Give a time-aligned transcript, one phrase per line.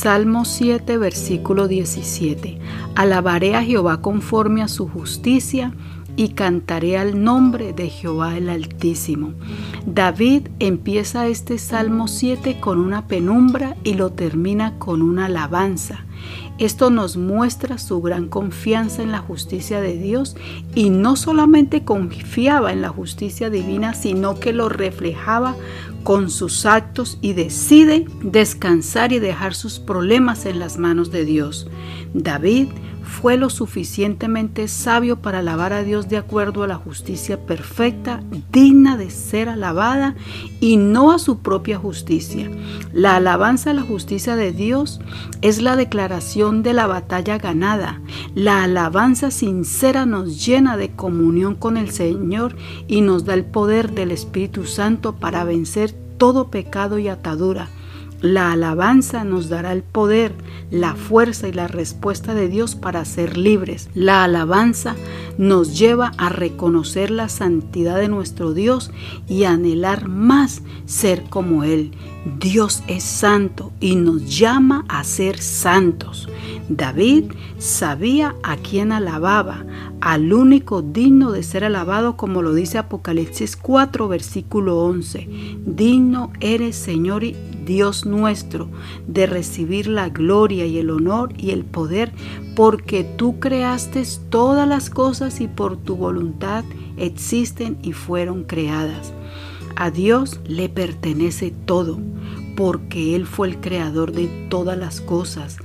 [0.00, 2.60] Salmo 7, versículo 17.
[2.94, 5.74] Alabaré a Jehová conforme a su justicia
[6.14, 9.32] y cantaré al nombre de Jehová el Altísimo.
[9.86, 16.04] David empieza este Salmo 7 con una penumbra y lo termina con una alabanza.
[16.58, 20.36] Esto nos muestra su gran confianza en la justicia de Dios
[20.76, 25.56] y no solamente confiaba en la justicia divina, sino que lo reflejaba
[26.08, 31.68] con sus actos y decide descansar y dejar sus problemas en las manos de Dios.
[32.14, 32.68] David
[33.08, 38.96] fue lo suficientemente sabio para alabar a Dios de acuerdo a la justicia perfecta, digna
[38.96, 40.14] de ser alabada
[40.60, 42.50] y no a su propia justicia.
[42.92, 45.00] La alabanza a la justicia de Dios
[45.40, 48.00] es la declaración de la batalla ganada.
[48.34, 53.92] La alabanza sincera nos llena de comunión con el Señor y nos da el poder
[53.92, 57.68] del Espíritu Santo para vencer todo pecado y atadura.
[58.20, 60.34] La alabanza nos dará el poder,
[60.72, 63.88] la fuerza y la respuesta de Dios para ser libres.
[63.94, 64.96] La alabanza
[65.38, 68.90] nos lleva a reconocer la santidad de nuestro Dios
[69.28, 71.92] y anhelar más ser como Él.
[72.40, 76.28] Dios es santo y nos llama a ser santos.
[76.68, 79.64] David sabía a quién alababa,
[80.00, 85.28] al único digno de ser alabado, como lo dice Apocalipsis 4, versículo 11.
[85.64, 87.24] Digno eres, Señor
[87.64, 88.68] Dios nuestro,
[89.06, 92.12] de recibir la gloria y el honor y el poder,
[92.54, 96.64] porque tú creaste todas las cosas y por tu voluntad
[96.96, 99.12] existen y fueron creadas.
[99.76, 101.98] A Dios le pertenece todo,
[102.58, 105.58] porque Él fue el creador de todas las cosas.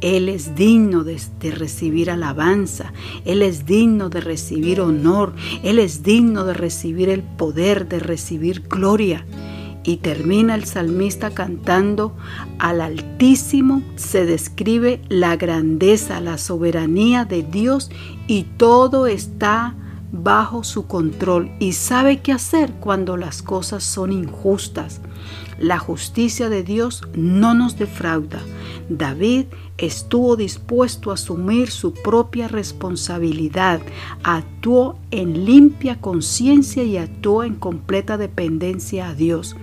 [0.00, 2.94] Él es digno de, recibir alabanza,
[3.26, 8.62] Él es digno de recibir honor, Él es digno de recibir el poder, de recibir
[8.66, 9.26] gloria.
[9.84, 12.16] Y termina el salmista cantando,
[12.58, 17.90] al Altísimo se describe la grandeza, la soberanía de Dios
[18.26, 19.74] y todo está
[20.12, 25.02] bajo su control y sabe qué hacer cuando las cosas son injustas.
[25.58, 28.40] La justicia de Dios no nos defrauda.
[28.88, 29.46] David
[29.76, 33.80] estuvo dispuesto a asumir su propia responsabilidad,
[34.22, 39.56] actuó en limpia conciencia y actuó en completa dependencia a Dios.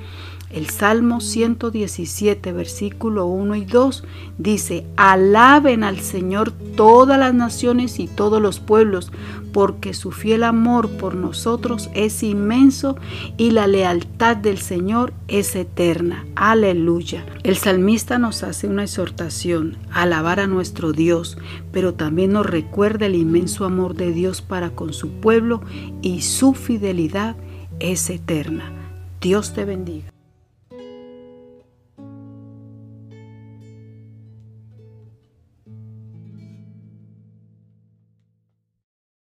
[0.56, 4.06] El Salmo 117, versículo 1 y 2
[4.38, 9.12] dice, alaben al Señor todas las naciones y todos los pueblos,
[9.52, 12.96] porque su fiel amor por nosotros es inmenso
[13.36, 16.26] y la lealtad del Señor es eterna.
[16.38, 17.26] Aleluya.
[17.44, 21.38] El salmista nos hace una exhortación, alabar a nuestro Dios,
[21.74, 25.60] pero también nos recuerda el inmenso amor de Dios para con su pueblo
[26.02, 27.36] y su fidelidad
[27.82, 28.72] es eterna.
[29.20, 30.15] Dios te bendiga.